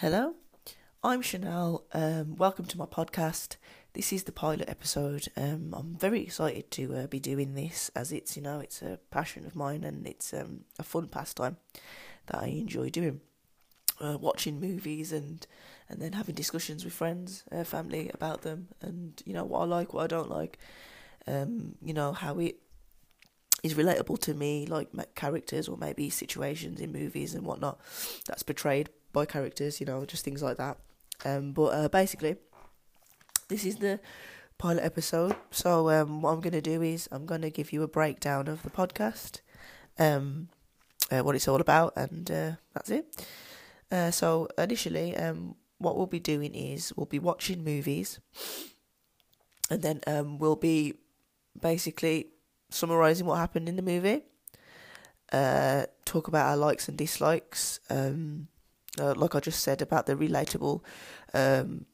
[0.00, 0.34] Hello,
[1.02, 1.86] I'm Chanel.
[1.94, 3.56] Um, welcome to my podcast.
[3.94, 5.28] This is the pilot episode.
[5.38, 8.98] Um, I'm very excited to uh, be doing this as it's you know it's a
[9.10, 11.56] passion of mine and it's um, a fun pastime
[12.26, 13.22] that I enjoy doing.
[13.98, 15.46] Uh, watching movies and
[15.88, 19.64] and then having discussions with friends, uh, family about them, and you know what I
[19.64, 20.58] like, what I don't like.
[21.26, 22.58] Um, you know how it
[23.62, 27.80] is relatable to me, like characters or maybe situations in movies and whatnot
[28.26, 30.76] that's portrayed by characters, you know, just things like that.
[31.24, 32.36] Um, but uh, basically,
[33.48, 33.98] this is the
[34.58, 35.34] pilot episode.
[35.50, 38.46] So um, what I'm going to do is I'm going to give you a breakdown
[38.46, 39.40] of the podcast,
[39.98, 40.50] um,
[41.10, 43.26] uh, what it's all about, and uh, that's it.
[43.90, 48.20] Uh, so initially, um, what we'll be doing is we'll be watching movies,
[49.70, 50.92] and then um, we'll be
[51.58, 52.26] basically
[52.68, 54.24] summarizing what happened in the movie.
[55.32, 57.80] Uh, talk about our likes and dislikes.
[57.88, 58.48] Um,
[59.00, 60.82] uh, like I just said about the relatable
[61.34, 61.86] um,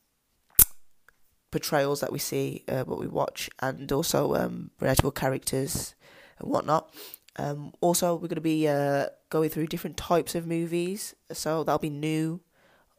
[1.50, 5.94] portrayals that we see, uh, what we watch, and also um, relatable characters
[6.38, 6.92] and whatnot.
[7.36, 11.78] Um, also, we're going to be uh, going through different types of movies, so that'll
[11.78, 12.40] be new,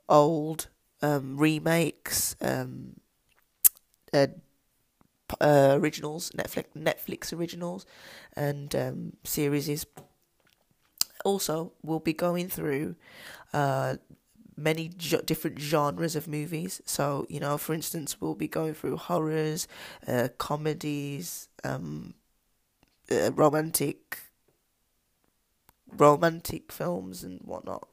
[0.10, 0.68] old,
[1.02, 2.96] um, remakes, um,
[4.14, 4.28] uh,
[5.40, 7.86] uh, originals, Netflix Netflix originals,
[8.36, 9.86] and um, series.
[11.24, 12.96] Also, we'll be going through
[13.54, 13.96] uh,
[14.56, 16.82] many different genres of movies.
[16.86, 19.68] So, you know, for instance, we'll be going through horrors,
[20.08, 22.14] uh, comedies, um,
[23.12, 24.20] uh, romantic,
[25.98, 27.88] romantic films and whatnot.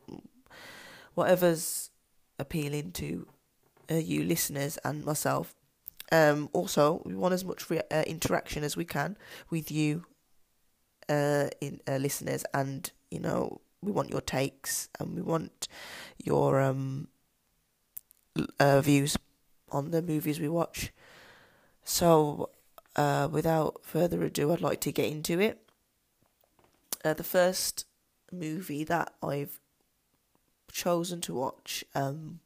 [1.14, 1.91] Whatever's
[2.39, 3.27] appealing to
[3.91, 5.55] uh, you listeners and myself.
[6.12, 9.17] Um, also, we want as much re- uh, interaction as we can
[9.48, 10.06] with you,
[11.11, 15.69] uh, in uh, listeners, and you know we want your takes and we want
[16.22, 17.08] your um,
[18.58, 19.17] uh, views
[19.70, 20.92] on the movies we watch.
[21.83, 22.51] So,
[22.96, 25.58] uh, without further ado, I'd like to get into it.
[27.05, 27.86] Uh, the first
[28.30, 29.58] movie that I've
[30.70, 32.40] chosen to watch, um,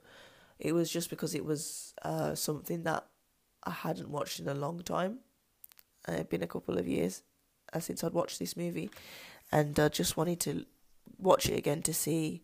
[0.59, 3.07] it was just because it was uh, something that
[3.65, 5.19] I hadn't watched in a long time.
[6.07, 7.23] It'd been a couple of years
[7.75, 8.91] uh, since I'd watched this movie,
[9.53, 10.65] and I just wanted to
[11.19, 12.43] watch it again to see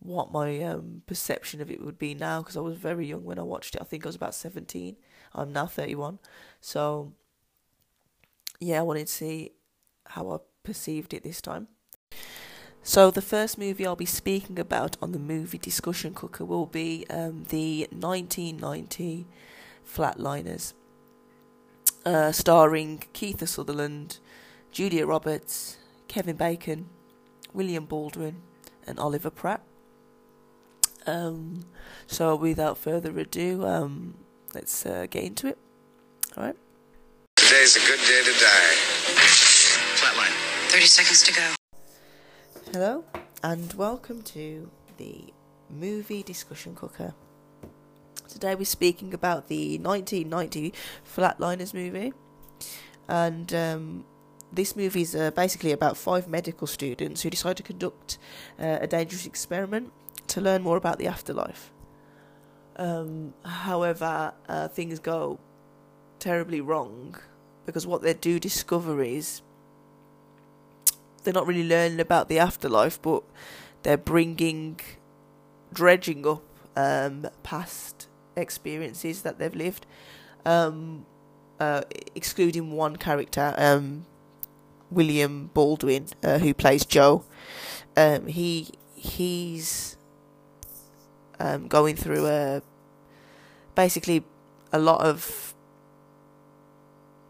[0.00, 3.38] what my um, perception of it would be now because I was very young when
[3.38, 3.80] I watched it.
[3.80, 4.96] I think I was about 17.
[5.34, 6.18] I'm now 31.
[6.60, 7.12] So,
[8.60, 9.52] yeah, I wanted to see
[10.06, 11.68] how I perceived it this time.
[12.82, 17.04] So, the first movie I'll be speaking about on the movie discussion cooker will be
[17.10, 19.26] um, the 1990
[19.84, 20.74] Flatliners,
[22.06, 24.20] uh, starring Kiefer Sutherland,
[24.70, 26.88] Julia Roberts, Kevin Bacon,
[27.52, 28.42] William Baldwin,
[28.86, 29.62] and Oliver Platt.
[31.06, 31.64] Um,
[32.06, 34.14] so without further ado, um,
[34.54, 35.58] let's uh, get into it.
[36.36, 36.56] All right.
[37.36, 38.74] Today's a good day to die.
[39.96, 40.34] Flatline.
[40.70, 41.54] 30 seconds to go.
[42.72, 43.04] Hello,
[43.42, 45.32] and welcome to the
[45.70, 47.14] movie discussion cooker.
[48.28, 50.74] Today we're speaking about the 1990
[51.16, 52.12] Flatliners movie,
[53.08, 54.04] and um,
[54.52, 58.18] this movie is uh, basically about five medical students who decide to conduct
[58.58, 59.92] uh, a dangerous experiment
[60.28, 61.72] to learn more about the afterlife.
[62.76, 65.38] Um, however, uh, things go
[66.18, 67.16] terribly wrong
[67.66, 69.42] because what they do discover is
[71.24, 73.22] they're not really learning about the afterlife, but
[73.82, 74.80] they're bringing,
[75.72, 76.42] dredging up
[76.76, 79.84] um, past experiences that they've lived,
[80.46, 81.04] um,
[81.60, 81.82] uh,
[82.14, 83.54] excluding one character.
[83.58, 84.06] Um,
[84.90, 87.24] William Baldwin, uh, who plays Joe.
[87.96, 89.96] Um, he he's
[91.38, 92.62] um, going through a
[93.74, 94.24] basically
[94.72, 95.54] a lot of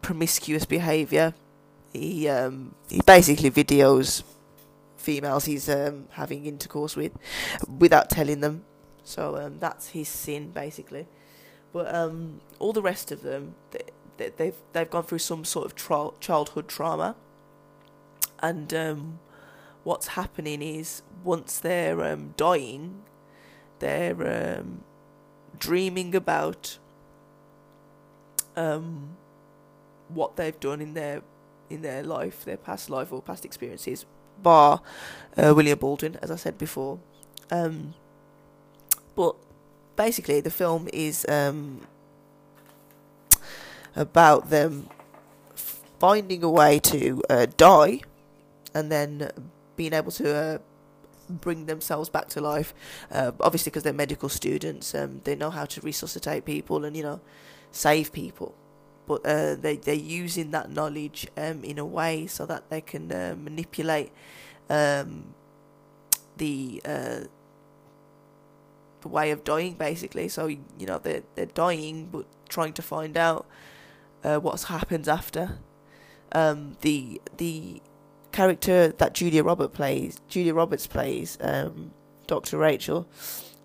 [0.01, 1.33] promiscuous behaviour.
[1.93, 4.23] He um, he basically videos
[4.97, 7.13] females he's um, having intercourse with
[7.77, 8.63] without telling them.
[9.03, 11.07] So um, that's his sin basically.
[11.71, 13.55] But um, all the rest of them,
[14.17, 17.15] they, they've they've gone through some sort of tra- childhood trauma
[18.41, 19.19] and um,
[19.83, 23.03] what's happening is once they're um, dying,
[23.79, 24.83] they're um,
[25.57, 26.77] dreaming about
[28.55, 29.17] um,
[30.07, 31.21] what they've done in their
[31.69, 34.05] in their life, their past life or past experiences,
[34.41, 34.81] bar
[35.37, 36.99] uh, William Baldwin, as I said before.
[37.51, 37.93] Um,
[39.15, 39.35] but
[39.95, 41.81] basically, the film is um,
[43.95, 44.89] about them
[45.99, 48.01] finding a way to uh, die
[48.73, 49.31] and then
[49.75, 50.57] being able to uh,
[51.29, 52.73] bring themselves back to life.
[53.11, 57.03] Uh, obviously, because they're medical students, um, they know how to resuscitate people and you
[57.03, 57.19] know
[57.71, 58.55] save people.
[59.07, 63.11] But uh, they they're using that knowledge um, in a way so that they can
[63.11, 64.11] uh, manipulate
[64.69, 65.33] um,
[66.37, 67.19] the uh,
[69.01, 70.27] the way of dying, basically.
[70.27, 73.45] So you know they're they're dying, but trying to find out
[74.23, 75.59] uh, what happens after.
[76.31, 77.81] Um, the the
[78.31, 81.91] character that Julia Roberts plays, Julia Roberts plays, um,
[82.27, 82.57] Dr.
[82.57, 83.07] Rachel.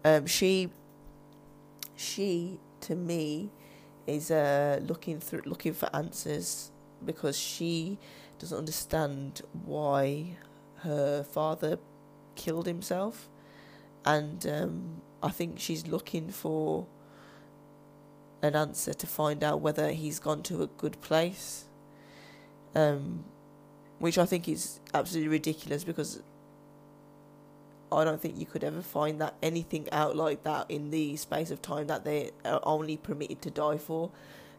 [0.05, 0.71] Um, she,
[1.97, 3.51] she to me,
[4.07, 6.71] is uh, looking through, looking for answers
[7.05, 7.99] because she
[8.39, 10.37] doesn't understand why
[10.77, 11.79] her father
[12.35, 13.29] killed himself,
[14.05, 16.87] and um, I think she's looking for
[18.43, 21.65] an answer to find out whether he's gone to a good place.
[22.75, 23.25] Um,
[23.99, 26.23] which I think is absolutely ridiculous because
[27.93, 31.51] I don't think you could ever find that anything out like that in the space
[31.51, 34.11] of time that they are only permitted to die for.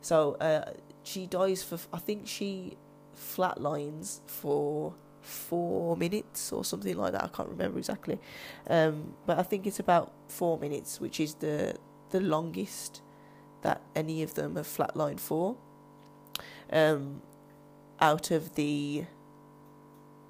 [0.01, 0.71] So uh,
[1.03, 2.77] she dies for I think she
[3.15, 7.23] flatlines for four minutes or something like that.
[7.23, 8.19] I can't remember exactly,
[8.67, 11.75] um, but I think it's about four minutes, which is the
[12.11, 13.01] the longest
[13.63, 15.57] that any of them have flatlined for.
[16.71, 17.21] Um,
[17.99, 19.05] out of the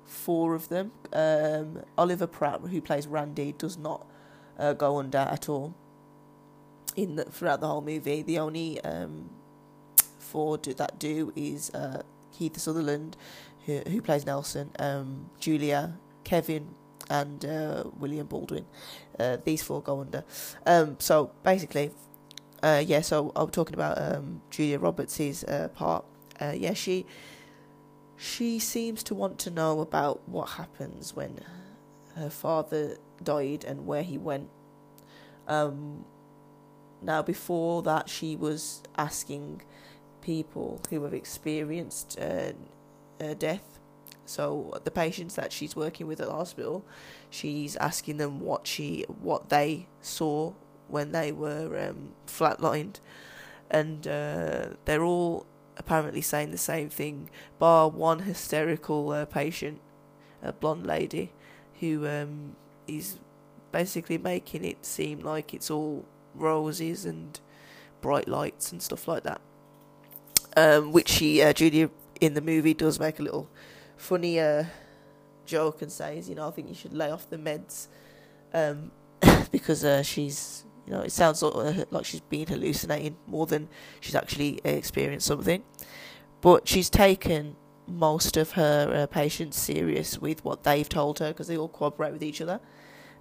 [0.06, 0.92] four of them.
[1.12, 4.08] Um, Oliver Platt, who plays Randy, does not
[4.58, 5.74] uh, go under at all
[6.96, 8.22] in the, throughout the whole movie.
[8.22, 9.30] The only um,
[10.20, 13.18] four do, that do is uh, Keith Sutherland,
[13.66, 16.76] who, who plays Nelson, um, Julia, Kevin,
[17.10, 18.66] and uh, William Baldwin.
[19.20, 20.24] Uh, these four go under.
[20.66, 21.92] Um, so basically,
[22.64, 23.02] uh, yeah.
[23.02, 26.06] So I'm talking about um, Julia Roberts' uh, part.
[26.40, 27.06] yeah, she
[28.18, 31.40] she seems to want to know about what happens when
[32.16, 34.50] her father died and where he went.
[35.48, 36.06] Um,
[37.02, 39.62] now, before that, she was asking
[40.22, 42.54] people who have experienced uh,
[43.20, 43.80] uh, death.
[44.26, 46.84] So the patients that she's working with at the hospital,
[47.30, 50.54] she's asking them what she what they saw
[50.88, 53.00] when they were um, flatlined,
[53.70, 55.46] and uh, they're all
[55.78, 57.30] apparently saying the same thing,
[57.60, 59.80] bar one hysterical uh, patient,
[60.42, 61.32] a blonde lady,
[61.80, 62.56] who um,
[62.88, 63.20] is
[63.72, 67.40] basically making it seem like it's all roses and
[68.02, 69.42] bright lights and stuff like that.
[70.58, 71.90] Um, which she, uh, Judy,
[72.22, 73.50] in the movie does make a little
[73.98, 74.66] funny uh,
[75.46, 77.88] joke and says, you know, I think you should lay off the meds
[78.54, 78.92] um,
[79.52, 84.62] because uh, she's you know, it sounds like she's been hallucinating more than she's actually
[84.64, 85.64] experienced something.
[86.42, 87.56] But she's taken
[87.88, 92.12] most of her uh, patients serious with what they've told her because they all cooperate
[92.12, 92.60] with each other,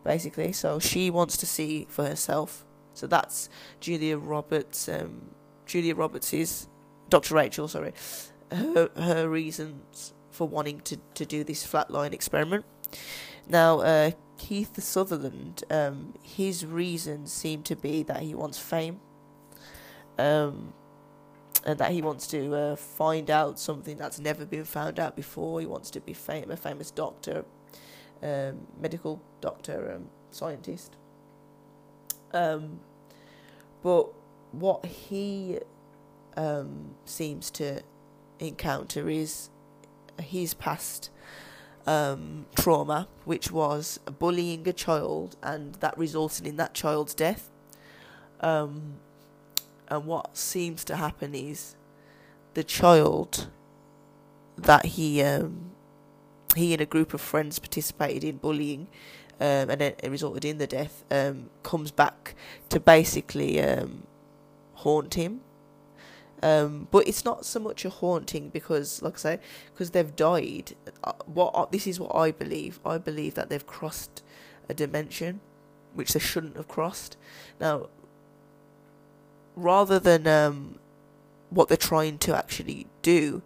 [0.05, 0.53] basically.
[0.53, 2.65] So she wants to see for herself.
[2.93, 3.49] So that's
[3.81, 4.89] Julia Roberts.
[4.89, 5.31] Um,
[5.67, 6.69] Julia Roberts is
[7.09, 7.35] Dr.
[7.35, 7.67] Rachel.
[7.67, 7.93] Sorry,
[8.51, 12.65] her her reasons for wanting to to do this flatline experiment.
[13.49, 19.01] Now, uh, Keith Sutherland, um, his reasons seem to be that he wants fame,
[20.19, 20.73] um,
[21.65, 25.61] and that he wants to uh, find out something that's never been found out before.
[25.61, 27.45] He wants to be fam- a famous doctor,
[28.23, 30.97] um, medical doctor, um, scientist.
[32.33, 32.81] Um,
[33.83, 34.09] but
[34.53, 35.59] what he
[36.37, 37.83] um, seems to
[38.41, 39.51] encounter is
[40.21, 41.11] his past
[41.87, 47.51] um, trauma, which was bullying a child, and that resulted in that child's death.
[48.41, 48.95] Um,
[49.89, 51.77] and what seems to happen is
[52.55, 53.49] the child
[54.57, 55.73] that he um,
[56.57, 58.87] he and a group of friends participated in bullying,
[59.41, 61.05] um, and it, it, resulted in the death.
[61.11, 62.35] Um, comes back
[62.69, 64.05] to basically um,
[64.75, 65.41] haunt him
[66.45, 69.41] um, but it's not so much a haunting because, like I say,
[69.73, 70.75] because they've died.
[71.03, 72.81] Uh, what this is what I believe.
[72.85, 74.23] I believe that they've crossed
[74.69, 75.41] a dimension,
[75.95, 77.17] which they shouldn't have crossed.
[77.59, 77.89] Now,
[79.57, 80.79] rather than um,
[81.49, 83.41] what they're trying to actually do,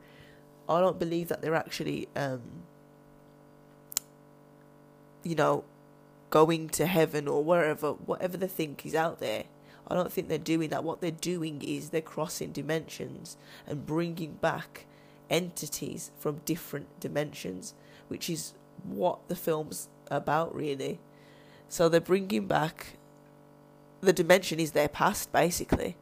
[0.69, 2.43] I don't believe that they're actually, um,
[5.23, 5.63] you know,
[6.31, 9.45] going to heaven or wherever, whatever they think is out there.
[9.89, 10.85] I don't think they're doing that.
[10.85, 14.87] What they're doing is they're crossing dimensions and bringing back
[15.31, 17.75] entities from different dimensions,
[18.09, 18.53] which is
[18.85, 21.01] what the film's about, really.
[21.69, 22.99] So they're bringing back
[24.01, 25.97] the dimension is their past, basically,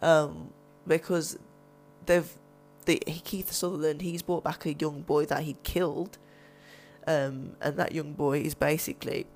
[0.00, 0.50] um,
[0.86, 1.38] because
[2.06, 2.38] they've
[2.86, 6.16] the Keith Sutherland he's brought back a young boy that he'd killed,
[7.06, 9.26] um, and that young boy is basically,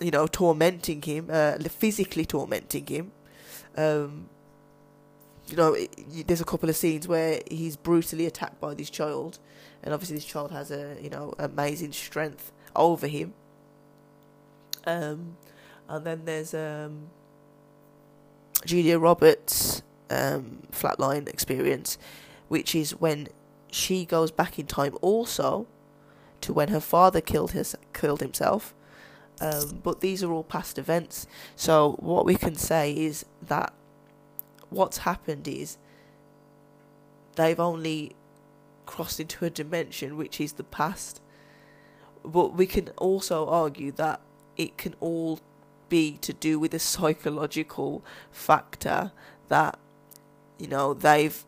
[0.00, 3.12] you know, tormenting him, uh, physically tormenting him.
[3.76, 4.28] Um,
[5.46, 9.38] you know, it, there's a couple of scenes where he's brutally attacked by this child,
[9.82, 13.34] and obviously this child has a you know amazing strength over him.
[14.86, 15.36] Um,
[15.88, 17.08] and then there's um,
[18.64, 21.98] Julia Roberts' um, flatline experience,
[22.48, 23.28] which is when
[23.70, 25.66] she goes back in time also
[26.40, 28.74] to when her father killed his killed himself.
[29.40, 31.26] Um, but these are all past events.
[31.56, 33.72] So what we can say is that
[34.70, 35.78] what's happened is
[37.36, 38.16] they've only
[38.86, 41.20] crossed into a dimension which is the past.
[42.24, 44.20] But we can also argue that
[44.56, 45.40] it can all
[45.88, 49.12] be to do with a psychological factor
[49.48, 49.78] that
[50.58, 51.44] you know they've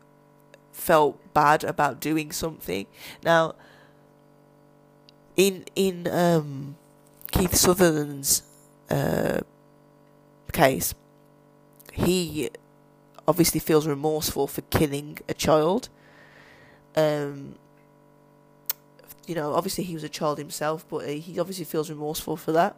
[0.73, 2.87] felt bad about doing something.
[3.23, 3.55] Now,
[5.37, 6.77] in in um,
[7.31, 8.43] Keith Sutherland's
[8.91, 9.41] uh,
[10.53, 10.95] case,
[11.93, 12.51] he
[13.27, 15.89] obviously feels remorseful for killing a child.
[16.97, 17.55] Um,
[19.27, 22.77] you know, obviously he was a child himself, but he obviously feels remorseful for that.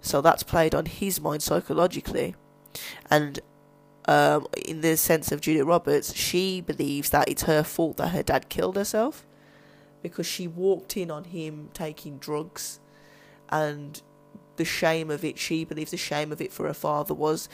[0.00, 2.34] So that's played on his mind psychologically.
[3.10, 3.40] And
[4.06, 8.22] um, in the sense of Julia Roberts, she believes that it's her fault that her
[8.22, 9.26] dad killed herself
[10.02, 12.78] because she walked in on him taking drugs
[13.50, 14.02] and
[14.56, 17.48] the shame of it, she believes the shame of it for her father was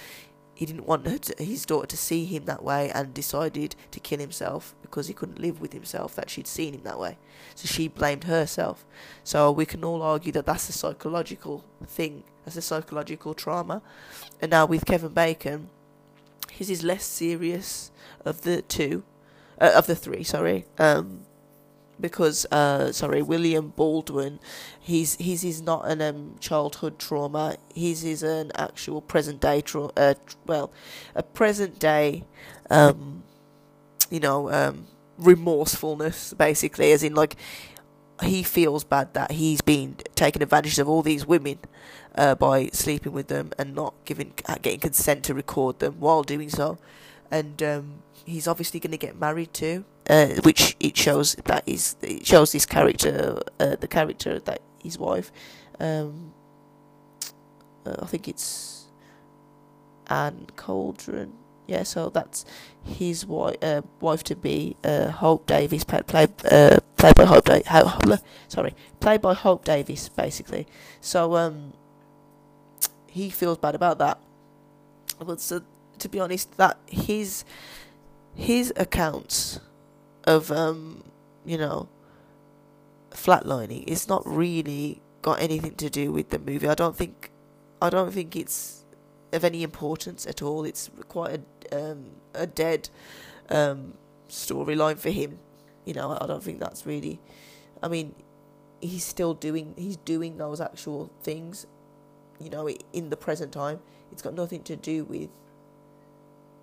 [0.54, 4.20] he didn't want to, his daughter to see him that way and decided to kill
[4.20, 7.18] himself because he couldn't live with himself that she'd seen him that way.
[7.54, 8.84] So she blamed herself.
[9.24, 13.82] So we can all argue that that's a psychological thing, that's a psychological trauma.
[14.40, 15.68] And now with Kevin Bacon,
[16.50, 17.90] his is less serious
[18.24, 19.04] of the two,
[19.60, 20.66] uh, of the three, sorry.
[20.78, 21.22] Um,
[22.02, 24.40] because uh, sorry, William Baldwin,
[24.78, 27.56] he's his is not an um, childhood trauma.
[27.74, 29.92] His is an actual present day trauma.
[29.96, 30.14] Uh,
[30.46, 30.72] well,
[31.14, 32.24] a present day,
[32.68, 33.22] um,
[34.10, 37.36] you know, um, remorsefulness basically, as in like
[38.22, 41.58] he feels bad that he's been taking advantage of all these women
[42.14, 46.22] uh, by sleeping with them and not giving uh, getting consent to record them while
[46.22, 46.78] doing so,
[47.30, 51.96] and um, he's obviously going to get married too, uh, which it shows that is
[52.02, 55.32] it shows this character, uh, the character that his wife,
[55.80, 56.34] um,
[57.86, 58.84] uh, I think it's
[60.08, 61.30] Anne Coldren.
[61.66, 62.44] Yeah, so that's
[62.84, 67.46] his wife, uh, wife to be, uh, Hope Davis, played play, uh, played by Hope.
[67.46, 70.66] Da- sorry, played by Hope Davis, basically.
[71.00, 71.72] So um,
[73.06, 74.18] he feels bad about that.
[75.18, 75.62] But so,
[76.00, 77.44] to be honest, that his
[78.34, 79.60] his accounts
[80.24, 81.04] of um,
[81.44, 81.88] you know,
[83.10, 86.68] flatlining It's not really got anything to do with the movie.
[86.68, 87.30] I don't think
[87.80, 88.84] I don't think it's
[89.32, 90.64] of any importance at all.
[90.64, 92.88] It's quite a um, a dead
[93.50, 93.94] um,
[94.28, 95.38] storyline for him.
[95.84, 97.20] You know, I don't think that's really.
[97.82, 98.14] I mean,
[98.80, 101.66] he's still doing he's doing those actual things.
[102.40, 105.30] You know, in the present time, it's got nothing to do with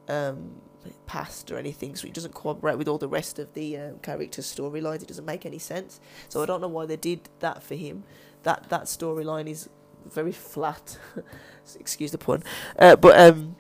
[0.10, 0.62] um,
[1.06, 4.54] past or anything, so it doesn't cooperate with all the rest of the um, characters'
[4.54, 5.02] storylines.
[5.02, 6.00] It doesn't make any sense.
[6.30, 8.04] So I don't know why they did that for him.
[8.44, 9.70] That that storyline is
[10.06, 10.98] very flat.
[11.80, 12.44] Excuse the pun.
[12.78, 13.56] Uh, but um,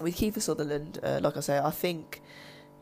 [0.00, 2.22] with Kiefer Sutherland, uh, like I say, I think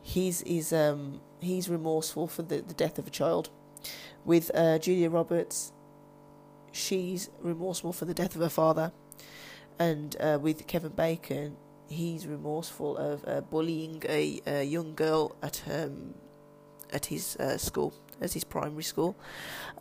[0.01, 3.49] he's he's um, he's remorseful for the, the death of a child.
[4.25, 5.71] With uh, Julia Roberts,
[6.71, 8.91] she's remorseful for the death of her father,
[9.77, 11.55] and uh, with Kevin Bacon,
[11.89, 16.13] he's remorseful of uh, bullying a, a, young girl at um,
[16.91, 19.15] at his uh, school, at his primary school.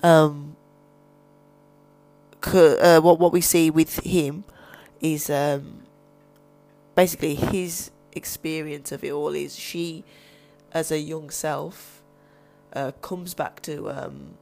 [0.02, 0.56] Um,
[2.42, 4.44] uh, what what we see with him
[5.00, 5.82] is um,
[6.94, 10.04] basically his experience of it all is she,
[10.72, 12.02] as a young self,
[12.72, 14.38] uh, comes back to um,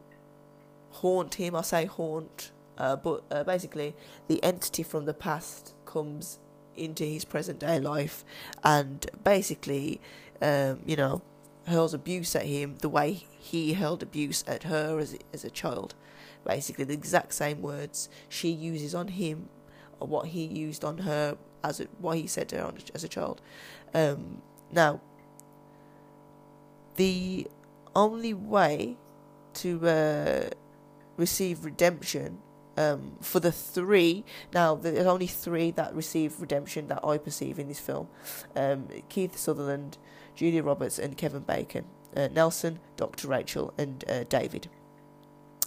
[0.90, 1.54] haunt him.
[1.54, 3.94] I say haunt, uh, but uh, basically
[4.28, 6.38] the entity from the past comes
[6.76, 8.25] into his present day life
[8.62, 10.00] and basically,
[10.40, 11.23] um, you know,
[11.66, 15.95] hurls abuse at him the way he hurled abuse at her as, as a child.
[16.45, 19.49] Basically, the exact same words she uses on him
[19.99, 23.09] or what he used on her as a, what he said to her as a
[23.09, 23.40] child.
[23.92, 24.42] Um,
[24.73, 25.00] now,
[26.97, 27.49] the
[27.95, 28.97] only way
[29.54, 30.50] to uh,
[31.16, 32.38] receive redemption
[32.76, 37.68] um, for the three, now there's only three that receive redemption that I perceive in
[37.68, 38.09] this film
[38.54, 39.99] um, Keith Sutherland,
[40.35, 41.85] Julia Roberts, and Kevin Bacon.
[42.16, 43.28] Uh, Nelson, Dr.
[43.28, 44.68] Rachel, and uh, David.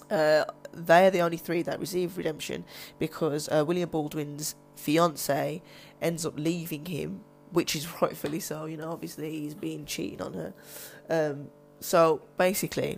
[0.10, 2.66] Uh, they are the only three that receive redemption
[2.98, 5.62] because uh, William Baldwin's fiance
[6.02, 8.66] ends up leaving him, which is rightfully so.
[8.66, 10.54] You know, obviously he's been cheating on her.
[11.10, 11.50] Um,
[11.80, 12.98] so basically,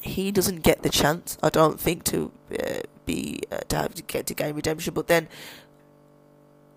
[0.00, 1.36] he doesn't get the chance.
[1.42, 4.94] I don't think to uh, be uh, to have to get to gain redemption.
[4.94, 5.28] But then,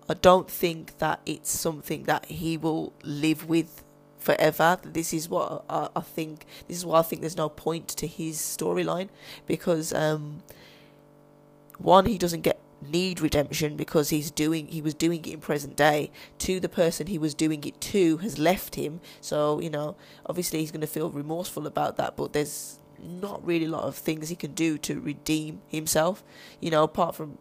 [0.08, 3.82] I don't think that it's something that he will live with
[4.18, 4.78] forever.
[4.82, 6.46] This is what I, I think.
[6.68, 9.08] This is why I think there's no point to his storyline
[9.46, 10.42] because um,
[11.78, 15.74] one, he doesn't get need redemption because he's doing he was doing it in present
[15.76, 16.10] day.
[16.38, 19.00] to the person he was doing it to has left him.
[19.20, 22.16] So you know, obviously he's going to feel remorseful about that.
[22.16, 26.24] But there's not really a lot of things he can do to redeem himself.
[26.60, 27.38] You know, apart from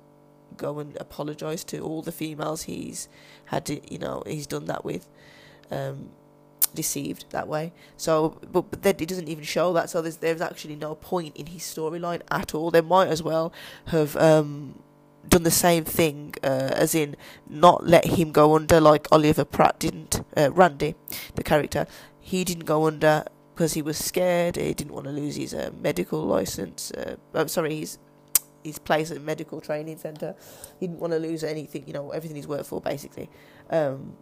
[0.56, 3.10] go and apologize to all the females he's
[3.46, 5.08] had to, you know, he's done that with.
[5.72, 6.10] Um,
[6.74, 7.72] deceived that way.
[7.98, 9.90] So, but, but then it doesn't even show that.
[9.90, 12.72] So there's there's actually no point in his storyline at all.
[12.72, 13.54] They might as well
[13.88, 14.80] have um,
[15.28, 17.16] done the same thing, uh, as in
[17.50, 20.22] not let him go under like Oliver Platt didn't.
[20.36, 20.96] Uh, Randy,
[21.36, 21.88] the character,
[22.20, 24.56] he didn't go under because he was scared.
[24.56, 26.92] He didn't want to lose his uh, medical license.
[26.92, 27.98] Uh, I'm sorry, his
[28.64, 30.36] his place at medical training center.
[30.80, 31.86] He didn't want to lose anything.
[31.86, 33.30] You know, everything he's worked for, basically.
[33.70, 34.16] Um,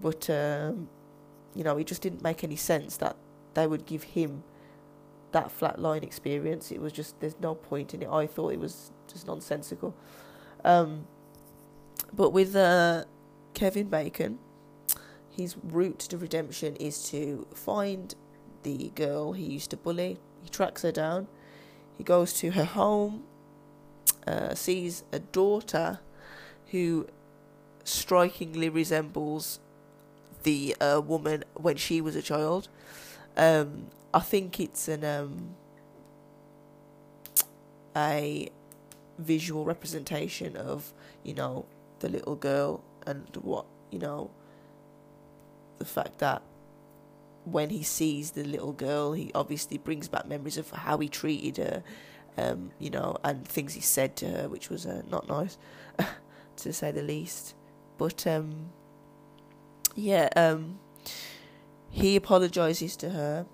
[0.00, 0.88] but um,
[1.54, 3.16] you know, it just didn't make any sense that
[3.54, 4.44] they would give him
[5.32, 6.70] that flatline experience.
[6.70, 8.08] It was just there's no point in it.
[8.08, 9.94] I thought it was just nonsensical.
[10.64, 11.06] Um,
[12.12, 13.04] but with uh,
[13.54, 14.38] Kevin Bacon,
[15.28, 18.14] his route to redemption is to find
[18.62, 20.18] the girl he used to bully.
[20.42, 21.28] He tracks her down.
[21.96, 23.24] He goes to her home,
[24.26, 26.00] uh, sees a daughter
[26.70, 27.08] who
[27.84, 29.58] strikingly resembles
[30.42, 32.68] the uh, woman when she was a child.
[33.36, 35.56] Um, I think it's an um,
[37.96, 38.48] a
[39.18, 40.92] visual representation of
[41.24, 41.66] you know
[41.98, 44.30] the little girl and what you know
[45.78, 46.42] the fact that
[47.52, 51.56] when he sees the little girl, he obviously brings back memories of how he treated
[51.56, 51.82] her,
[52.36, 55.58] um, you know, and things he said to her, which was uh, not nice,
[56.56, 57.54] to say the least.
[57.96, 58.70] But um,
[59.94, 60.78] yeah, um,
[61.90, 63.46] he apologizes to her,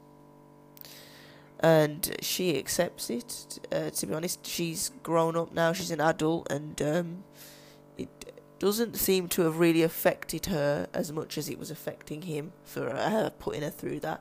[1.60, 3.66] and she accepts it.
[3.72, 7.24] Uh, to be honest, she's grown up now; she's an adult, and um,
[8.58, 13.32] doesn't seem to have really affected her as much as it was affecting him for
[13.38, 14.20] putting her through that.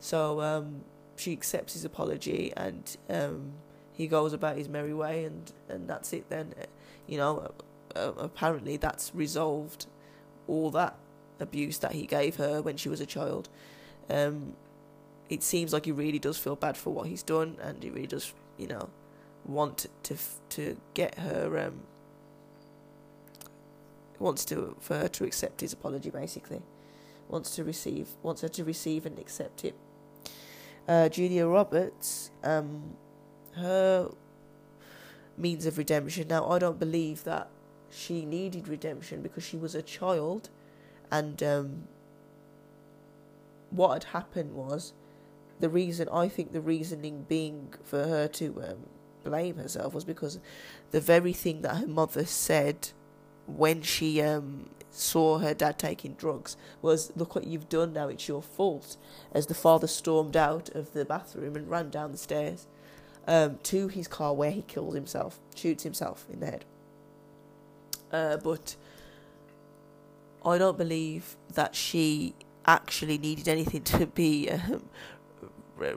[0.00, 0.84] So um,
[1.16, 3.52] she accepts his apology, and um,
[3.92, 6.28] he goes about his merry way, and, and that's it.
[6.28, 6.54] Then,
[7.06, 7.52] you know,
[7.94, 9.86] apparently that's resolved
[10.46, 10.96] all that
[11.40, 13.48] abuse that he gave her when she was a child.
[14.10, 14.54] Um,
[15.28, 18.06] it seems like he really does feel bad for what he's done, and he really
[18.06, 18.88] does, you know,
[19.44, 20.16] want to
[20.50, 21.58] to get her.
[21.58, 21.80] Um,
[24.18, 26.62] wants to for her to accept his apology, basically.
[27.28, 29.74] Wants to receive, wants her to receive and accept it.
[30.86, 32.96] Uh, Julia Roberts, um,
[33.56, 34.10] her
[35.36, 36.28] means of redemption.
[36.28, 37.50] Now, I don't believe that
[37.90, 40.50] she needed redemption because she was a child
[41.10, 41.88] and um,
[43.70, 44.92] what had happened was
[45.60, 48.86] the reason I think the reasoning being for her to um,
[49.24, 50.38] blame herself was because
[50.90, 52.90] the very thing that her mother said
[53.48, 58.08] when she um, saw her dad taking drugs was look what you've done now.
[58.08, 58.96] It's your fault
[59.32, 62.66] as the father stormed out of the bathroom and ran down the stairs
[63.26, 66.64] um, to his car where he kills himself shoots himself in the head.
[68.12, 68.76] Uh, but
[70.44, 72.34] I don't believe that she
[72.66, 74.82] actually needed anything to be um,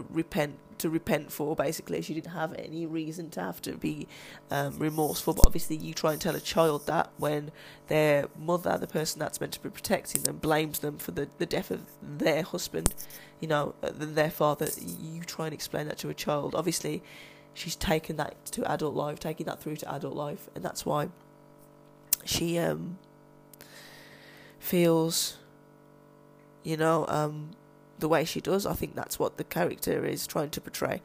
[0.09, 1.55] repent to repent for.
[1.55, 4.07] Basically, she didn't have any reason to have to be
[4.49, 5.33] um, remorseful.
[5.33, 7.51] But obviously, you try and tell a child that when
[7.87, 11.45] their mother, the person that's meant to be protecting them, blames them for the, the
[11.45, 12.93] death of their husband,
[13.39, 14.67] you know, uh, their father.
[14.77, 16.55] You try and explain that to a child.
[16.55, 17.01] Obviously,
[17.53, 21.09] she's taken that to adult life, taking that through to adult life, and that's why
[22.23, 22.99] she um
[24.59, 25.37] feels,
[26.63, 27.49] you know, um,
[28.01, 28.65] the way she does.
[28.65, 31.01] I think that's what the character is trying to portray.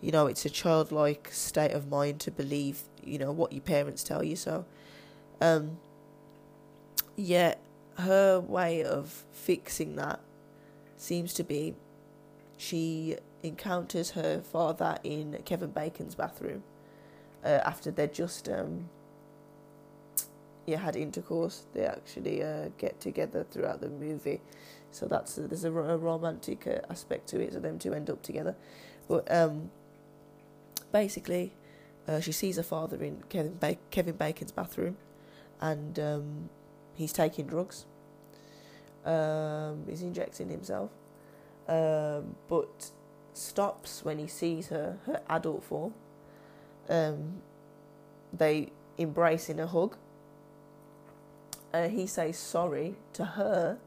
[0.00, 4.04] You know, it's a childlike state of mind to believe, you know, what your parents
[4.04, 4.36] tell you.
[4.36, 4.66] So,
[5.40, 5.78] um,
[7.16, 7.54] yeah,
[7.98, 10.20] her way of fixing that
[10.96, 11.74] seems to be
[12.56, 16.62] she encounters her father in Kevin Bacon's bathroom
[17.42, 18.88] uh, after they're just um,
[20.66, 21.64] yeah had intercourse.
[21.72, 24.40] They actually uh, get together throughout the movie,
[24.90, 27.52] so that's uh, there's a, a romantic uh, aspect to it.
[27.52, 28.56] So them two end up together,
[29.08, 29.70] but um,
[30.92, 31.52] basically,
[32.08, 34.96] uh, she sees her father in Kevin ba- Kevin Bacon's bathroom,
[35.60, 36.50] and um,
[36.94, 37.86] he's taking drugs.
[39.04, 40.90] Um, he's injecting himself,
[41.68, 42.90] um, but
[43.32, 45.94] stops when he sees her her adult form.
[46.88, 47.42] Um,
[48.32, 49.96] they embrace in a hug.
[51.72, 53.78] Uh, he says sorry to her,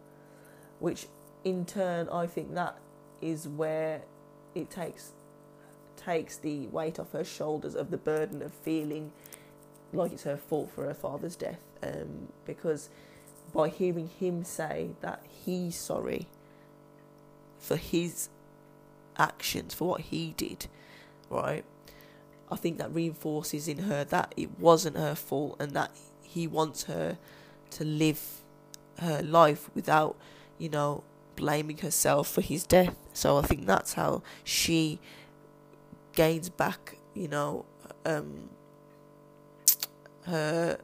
[0.83, 1.07] which
[1.45, 2.77] in turn I think that
[3.21, 4.01] is where
[4.53, 5.13] it takes
[5.95, 9.13] takes the weight off her shoulders of the burden of feeling
[9.93, 11.61] like it's her fault for her father's death.
[11.81, 12.89] Um, because
[13.53, 16.27] by hearing him say that he's sorry
[17.59, 18.27] for his
[19.17, 20.67] actions, for what he did,
[21.29, 21.63] right?
[22.51, 25.91] I think that reinforces in her that it wasn't her fault and that
[26.21, 27.17] he wants her
[27.71, 28.41] to live
[28.99, 30.17] her life without,
[30.63, 31.03] you know,
[31.35, 32.95] blaming herself for his death.
[33.11, 34.97] So I think that's how she
[36.13, 37.65] gains back, you know,
[38.05, 38.49] um,
[40.21, 40.79] her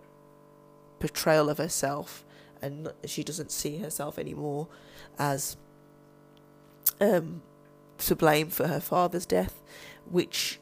[0.99, 2.25] portrayal of herself,
[2.61, 4.67] and she doesn't see herself anymore
[5.17, 5.55] as
[6.99, 7.41] um,
[7.99, 9.61] to blame for her father's death,
[10.11, 10.59] which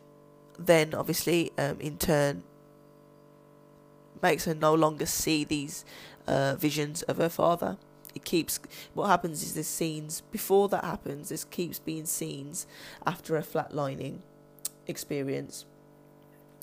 [0.60, 2.43] then obviously um, in turn
[4.21, 5.84] makes her no longer see these
[6.27, 7.80] uh, visions of her father.
[8.17, 8.60] It keeps
[8.95, 11.30] what happens is there's scenes before that happens.
[11.30, 12.65] This keeps being scenes
[13.06, 14.21] after a flatlining
[14.88, 15.65] experience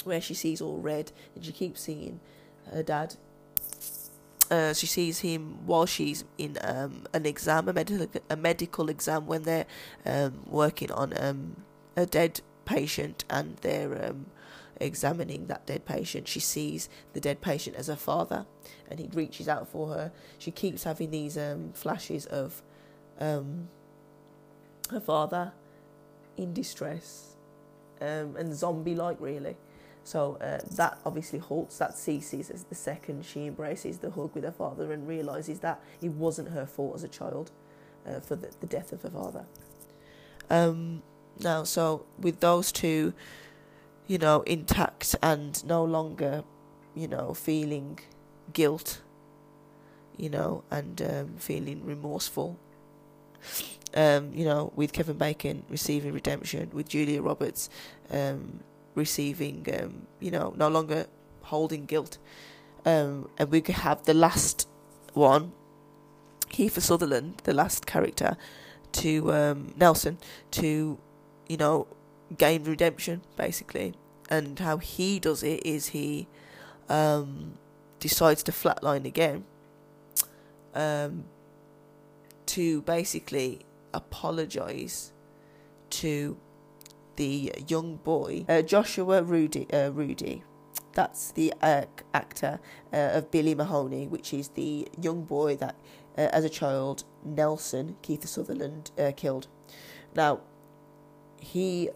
[0.02, 2.18] where she sees all red and she keeps seeing
[2.72, 3.14] her dad.
[4.50, 9.28] Uh, she sees him while she's in um, an exam, a medical a medical exam
[9.28, 9.66] when they're
[10.04, 11.62] um, working on um,
[11.96, 14.26] a dead patient and they're um,
[14.80, 16.28] examining that dead patient.
[16.28, 18.46] She sees the dead patient as her father,
[18.90, 20.12] and he reaches out for her.
[20.38, 22.62] She keeps having these um, flashes of
[23.20, 23.68] um,
[24.90, 25.52] her father
[26.36, 27.36] in distress
[28.00, 29.56] um, and zombie like, really.
[30.04, 34.44] So uh, that obviously halts, that ceases as the second she embraces the hug with
[34.44, 37.50] her father and realizes that it wasn't her fault as a child
[38.06, 39.46] uh, for the, the, death of her father.
[40.50, 41.02] Um,
[41.40, 43.14] now, so with those two,
[44.06, 46.44] you know, intact and no longer,
[46.94, 47.98] you know, feeling
[48.52, 49.00] guilt,
[50.16, 52.58] you know, and um, feeling remorseful.
[53.96, 57.70] Um, you know, with Kevin Bacon receiving redemption, with Julia Roberts
[58.10, 58.60] um,
[58.94, 61.06] receiving, um, you know, no longer
[61.42, 62.18] holding guilt.
[62.84, 64.68] Um, and we could have the last
[65.12, 65.52] one,
[66.48, 68.36] Kiefer Sutherland, the last character,
[68.92, 70.18] to um, Nelson,
[70.52, 70.98] to,
[71.48, 71.86] you know,
[72.36, 73.94] gain redemption, basically.
[74.30, 76.26] And how he does it is he
[76.88, 77.58] um,
[78.00, 79.44] decides to flatline again
[80.74, 81.24] um,
[82.46, 83.60] to basically
[83.92, 85.12] apologize
[85.90, 86.36] to
[87.16, 89.72] the young boy, uh, Joshua Rudy.
[89.72, 90.42] Uh, Rudy.
[90.92, 92.60] That's the uh, actor
[92.92, 95.76] uh, of Billy Mahoney, which is the young boy that,
[96.16, 99.48] uh, as a child, Nelson Keith Sutherland uh, killed.
[100.14, 100.40] Now,
[101.40, 101.90] he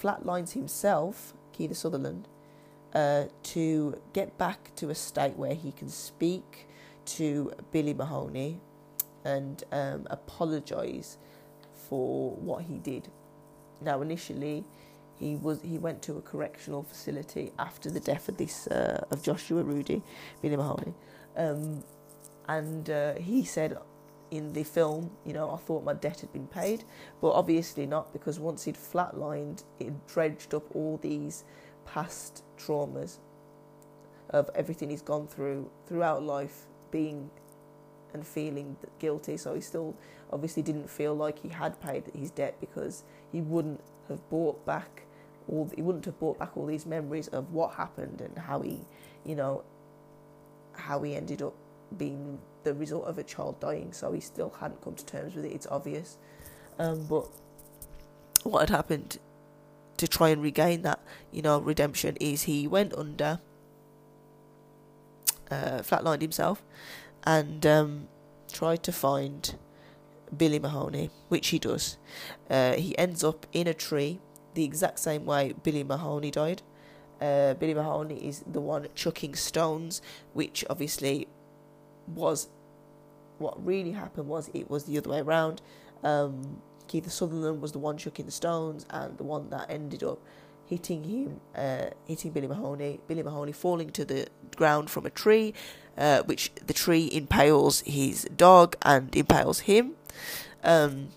[0.00, 2.28] flatlines himself, Keith Sutherland,
[3.42, 6.68] to get back to a state where he can speak
[7.06, 8.60] to Billy Mahoney
[9.24, 11.18] and um, apologise
[11.88, 13.08] for what he did.
[13.80, 14.64] Now, initially,
[15.18, 19.22] he was he went to a correctional facility after the death of this uh, of
[19.22, 20.02] Joshua Rudy,
[20.42, 20.94] Billy Mahoney,
[21.36, 21.84] um,
[22.48, 23.76] and uh, he said
[24.30, 26.84] in the film, you know, I thought my debt had been paid,
[27.20, 31.44] but obviously not because once he'd flatlined, it dredged up all these
[31.84, 33.18] past traumas
[34.30, 37.30] of everything he's gone through throughout life, being
[38.14, 39.36] and feeling guilty.
[39.36, 39.94] So he still
[40.32, 45.02] obviously didn't feel like he had paid his debt because he wouldn't have brought back
[45.48, 48.80] all he wouldn't have brought back all these memories of what happened and how he,
[49.24, 49.64] you know,
[50.72, 51.54] how he ended up
[51.96, 53.92] being the result of a child dying.
[53.92, 55.52] So he still hadn't come to terms with it.
[55.52, 56.18] It's obvious,
[56.78, 57.26] um, but
[58.44, 59.18] what had happened
[59.96, 61.00] to try and regain that,
[61.32, 63.40] you know, redemption is he went under,
[65.50, 66.62] uh, flatlined himself,
[67.24, 68.08] and um,
[68.52, 69.56] tried to find
[70.36, 71.98] Billy Mahoney, which he does.
[72.48, 74.20] Uh, he ends up in a tree
[74.54, 76.62] the exact same way Billy Mahoney died.
[77.20, 80.00] Uh, Billy Mahoney is the one chucking stones,
[80.32, 81.26] which obviously
[82.14, 82.48] was
[83.38, 85.62] what really happened was it was the other way around.
[86.02, 90.18] Um, Keith Sutherland was the one chucking the stones, and the one that ended up
[90.66, 93.00] hitting him, uh, hitting Billy Mahoney.
[93.06, 95.54] Billy Mahoney falling to the ground from a tree,
[95.96, 99.92] uh, which the tree impales his dog and impales him,
[100.64, 101.08] um,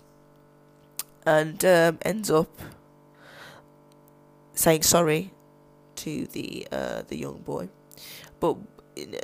[1.24, 2.50] and um, ends up
[4.54, 5.32] saying sorry
[5.96, 7.68] to the uh, the young boy,
[8.40, 8.56] but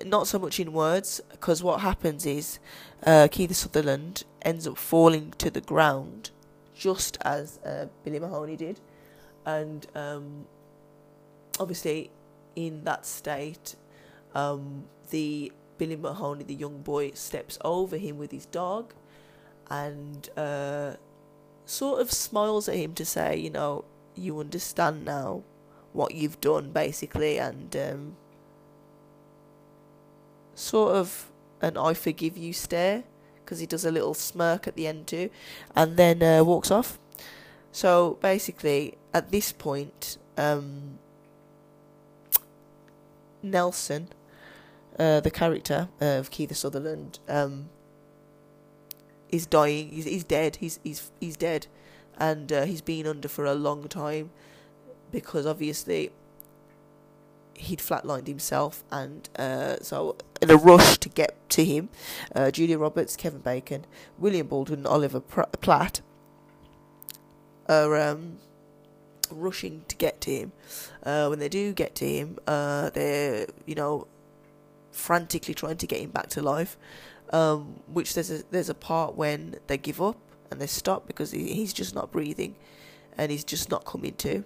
[0.05, 2.59] not so much in words, because what happens is
[3.05, 6.31] uh, Keith Sutherland ends up falling to the ground
[6.75, 8.81] just as uh, Billy Mahoney did,
[9.45, 10.47] and um,
[11.59, 12.11] obviously
[12.55, 13.77] in that state,
[14.35, 18.95] um, the Billy Mahoney, the young boy, steps over him with his dog,
[19.71, 20.95] and uh,
[21.67, 25.43] sort of smiles at him to say, you know, you understand now
[25.93, 28.17] what you've done, basically, and um,
[30.59, 33.05] sort of an I forgive you stare
[33.45, 35.31] because he does a little smirk at the end too,
[35.75, 36.99] and then uh, walks off.
[37.73, 40.99] So basically, at this point, um,
[43.43, 44.09] Nelson,
[44.99, 47.71] uh, the character of Keith Sutherland, um,
[49.31, 49.91] is dying.
[49.91, 50.57] He's, he's dead.
[50.57, 51.67] He's he's he's dead,
[52.19, 54.31] and uh, he's been under for a long time
[55.11, 56.11] because obviously
[57.55, 61.89] he'd flatlined himself, and uh, so in a rush to get to him,
[62.35, 63.85] uh, Julia Roberts, Kevin Bacon,
[64.19, 66.01] William Baldwin, Oliver Platt
[67.69, 68.39] are um,
[69.31, 70.53] rushing to get to him.
[71.03, 74.07] Uh, when they do get to him, uh, they're you know
[74.91, 76.77] frantically trying to get him back to life.
[77.31, 80.17] Um, which there's a there's a part when they give up
[80.51, 82.57] and they stop because he, he's just not breathing,
[83.17, 84.45] and he's just not coming to.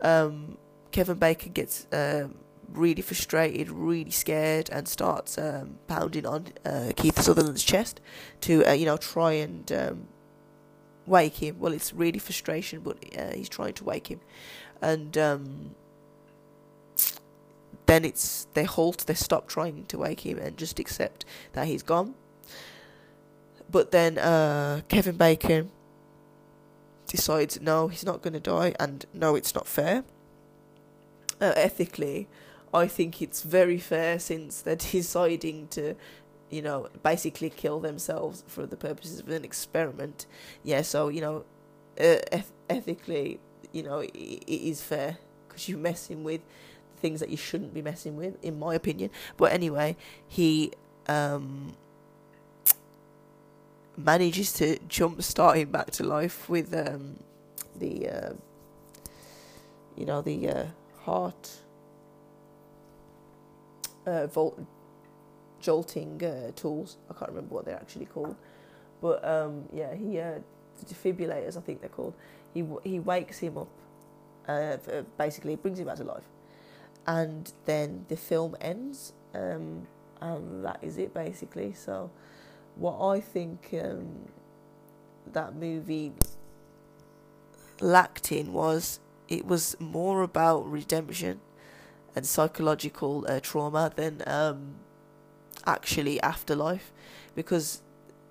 [0.00, 0.58] Um,
[0.92, 2.36] Kevin Bacon gets um,
[2.72, 8.00] really frustrated, really scared, and starts um, pounding on uh, Keith Sutherland's chest
[8.42, 10.08] to, uh, you know, try and um,
[11.06, 11.58] wake him.
[11.58, 14.20] Well, it's really frustration, but uh, he's trying to wake him,
[14.80, 15.74] and um,
[17.86, 21.82] then it's they halt, they stop trying to wake him, and just accept that he's
[21.82, 22.14] gone.
[23.70, 25.70] But then uh, Kevin Bacon
[27.06, 30.04] decides no, he's not going to die, and no, it's not fair.
[31.40, 32.28] Uh, ethically,
[32.74, 35.94] I think it's very fair since they're deciding to,
[36.50, 40.26] you know, basically kill themselves for the purposes of an experiment.
[40.62, 41.44] Yeah, so you know,
[42.00, 43.40] uh, eth- ethically,
[43.72, 46.40] you know, it, it is fair because you're messing with
[46.96, 49.10] things that you shouldn't be messing with, in my opinion.
[49.36, 50.72] But anyway, he
[51.08, 51.74] um,
[53.96, 57.18] manages to jump start him back to life with um,
[57.76, 58.32] the, uh,
[59.96, 60.64] you know, the uh,
[61.00, 61.61] heart
[64.06, 64.60] uh, volt
[65.60, 66.98] jolting uh, tools.
[67.10, 68.36] I can't remember what they're actually called,
[69.00, 70.38] but um, yeah, he uh,
[70.84, 72.14] defibrillators, I think they're called.
[72.52, 73.68] He he wakes him up,
[74.48, 74.76] uh,
[75.16, 76.28] basically brings him back to life,
[77.06, 79.86] and then the film ends, um,
[80.20, 81.72] and that is it basically.
[81.72, 82.10] So,
[82.76, 84.28] what I think um,
[85.32, 86.12] that movie
[87.80, 91.40] lacked in was it was more about redemption
[92.14, 94.74] and psychological uh, trauma than um,
[95.66, 96.92] actually afterlife
[97.34, 97.82] because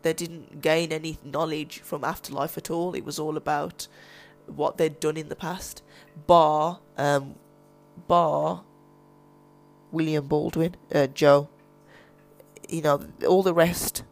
[0.01, 2.93] they didn't gain any knowledge from afterlife at all.
[2.93, 3.87] It was all about
[4.47, 5.83] what they'd done in the past,
[6.27, 7.35] bar, um,
[8.07, 8.63] bar
[9.91, 11.49] William Baldwin, uh, Joe.
[12.69, 14.03] You know, all the rest,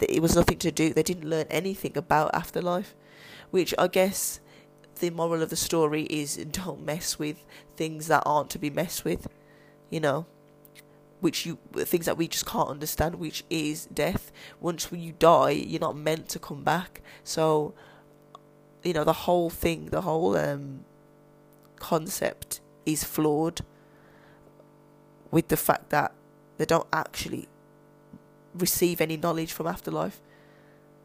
[0.00, 0.92] it was nothing to do.
[0.92, 2.94] They didn't learn anything about afterlife,
[3.50, 4.40] which I guess
[4.96, 7.44] the moral of the story is don't mess with
[7.76, 9.28] things that aren't to be messed with,
[9.90, 10.26] you know,
[11.20, 14.32] which you things that we just can't understand, which is death.
[14.60, 17.02] Once when you die, you're not meant to come back.
[17.24, 17.74] So,
[18.82, 20.84] you know, the whole thing, the whole um,
[21.76, 23.62] concept is flawed
[25.30, 26.12] with the fact that
[26.58, 27.48] they don't actually
[28.54, 30.20] receive any knowledge from afterlife.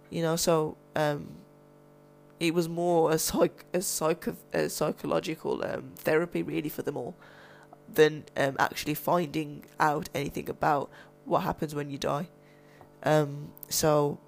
[0.10, 1.41] You know, so um,
[2.42, 7.16] it was more a psych a psych a psychological um, therapy really for them all
[7.88, 10.90] than um, actually finding out anything about
[11.26, 12.28] what happens when you die.
[13.04, 14.20] Um, so,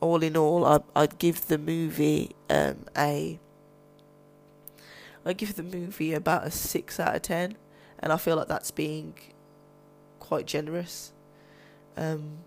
[0.00, 3.40] all in all, I, I'd give the movie um, a.
[5.24, 7.56] I give the movie about a six out of ten,
[7.98, 9.14] and I feel like that's being
[10.20, 11.12] quite generous.
[11.96, 12.38] Um,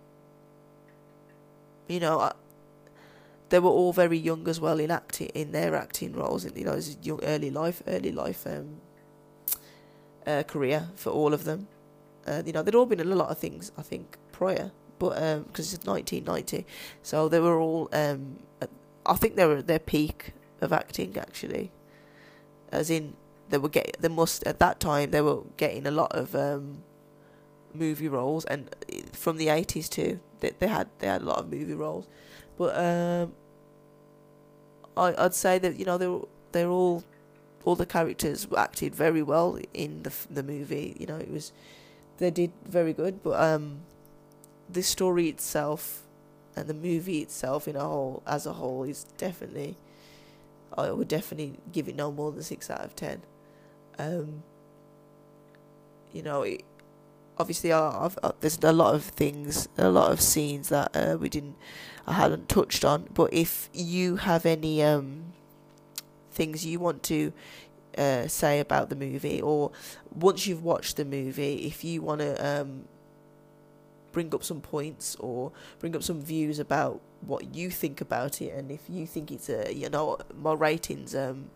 [1.87, 2.33] you know, I,
[3.51, 6.45] they were all very young as well in acting in their acting roles.
[6.45, 8.77] In, you know, it's young, early life, early life um,
[10.25, 11.67] uh, career for all of them.
[12.25, 15.09] Uh, you know, they'd all been in a lot of things, I think, prior, but
[15.47, 16.65] because um, it's 1990,
[17.03, 17.89] so they were all.
[17.91, 18.39] Um,
[19.05, 21.71] I think they were at their peak of acting actually,
[22.71, 23.15] as in
[23.49, 23.93] they were getting.
[23.99, 26.83] They must at that time they were getting a lot of um,
[27.73, 28.73] movie roles, and
[29.11, 30.19] from the 80s too.
[30.39, 32.07] They, they had they had a lot of movie roles,
[32.57, 33.33] but um,
[34.97, 36.19] I, I'd say that you know they're
[36.51, 37.03] they're all
[37.63, 40.95] all the characters acted very well in the the movie.
[40.99, 41.51] You know, it was
[42.17, 43.81] they did very good, but um,
[44.69, 46.03] the story itself
[46.55, 49.77] and the movie itself in a whole as a whole is definitely
[50.77, 53.21] I would definitely give it no more than six out of ten.
[53.99, 54.43] Um,
[56.13, 56.63] you know, it,
[57.41, 61.27] obviously, I've, uh, there's a lot of things, a lot of scenes that uh, we
[61.27, 61.55] didn't,
[62.07, 63.07] I hadn't touched on.
[63.13, 65.33] But if you have any um,
[66.31, 67.33] things you want to
[67.97, 69.71] uh, say about the movie, or
[70.13, 72.85] once you've watched the movie, if you want to um,
[74.11, 78.53] bring up some points or bring up some views about what you think about it,
[78.53, 81.49] and if you think it's a, you know, my ratings um,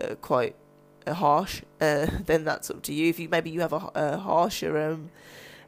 [0.00, 0.65] uh, quite uh,
[1.14, 3.08] harsh, uh, then that's up to you.
[3.08, 5.10] If you maybe you have a, a harsher um,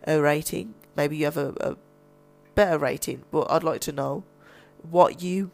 [0.07, 1.77] a rating, maybe you have a, a
[2.55, 4.25] better rating, but I'd like to know
[4.83, 5.51] what you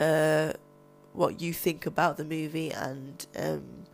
[0.00, 0.52] uh
[1.12, 3.84] what you think about the movie and um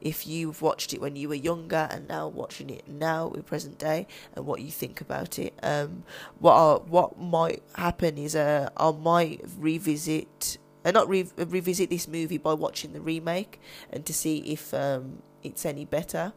[0.00, 3.78] if you've watched it when you were younger and now watching it now in present
[3.78, 6.04] day and what you think about it um
[6.38, 12.06] what I, what might happen is uh I might revisit uh, not re- revisit this
[12.06, 16.32] movie by watching the remake and to see if um it's any better.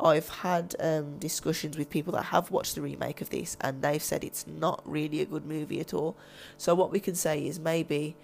[0.00, 4.02] I've had um, discussions with people that have watched the remake of this, and they've
[4.02, 6.16] said it's not really a good movie at all.
[6.56, 8.16] So what we can say is maybe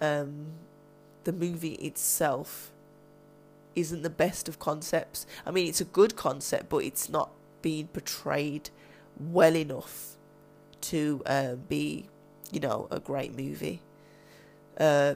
[0.00, 0.48] um,
[1.24, 2.72] the movie itself
[3.74, 5.26] isn't the best of concepts.
[5.46, 7.30] I mean, it's a good concept, but it's not
[7.62, 8.70] being portrayed
[9.18, 10.16] well enough
[10.80, 12.08] to uh, be,
[12.50, 13.80] you know, a great movie.
[14.78, 15.14] Uh,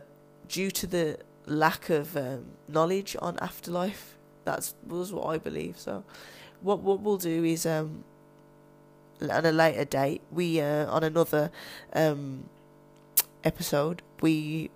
[0.49, 5.79] due to the lack of um, knowledge on afterlife that's was what I believe.
[5.79, 6.05] So,
[6.61, 8.05] what what we'll do is um,
[9.21, 11.51] a later date, we uh, on another
[11.93, 12.49] um
[13.45, 14.71] episode, we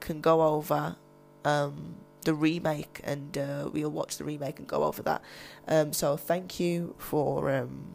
[0.00, 0.96] can go over
[1.44, 5.22] um the remake and uh, we'll watch the remake and go over that.
[5.68, 7.92] Um, so thank you for um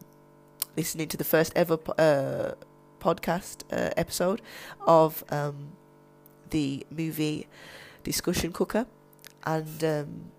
[0.76, 2.52] listening to the first ever uh,
[3.00, 4.40] podcast uh, episode
[4.86, 5.72] of um
[6.50, 7.46] the movie
[8.02, 8.86] discussion cooker
[9.44, 10.30] and um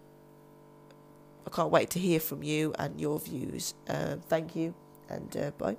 [1.45, 3.73] I can't wait to hear from you and your views.
[3.89, 4.73] Uh, thank you
[5.09, 5.75] and uh, bye.